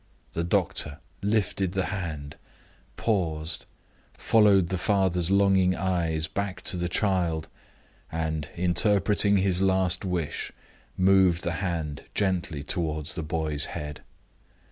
The 0.33 0.43
doctor 0.43 0.97
lifted 1.21 1.73
the 1.73 1.85
hand, 1.93 2.35
paused, 2.97 3.67
followed 4.17 4.69
the 4.69 4.79
father's 4.79 5.29
longing 5.29 5.75
eyes 5.75 6.25
back 6.25 6.61
to 6.61 6.77
the 6.77 6.89
child, 6.89 7.47
and, 8.11 8.49
interpreting 8.55 9.37
his 9.37 9.61
last 9.61 10.03
wish, 10.03 10.51
moved 10.97 11.43
the 11.43 11.51
hand 11.61 12.05
gently 12.15 12.63
toward 12.63 13.05
the 13.13 13.21
boy's 13.21 13.65
head. 13.77 14.01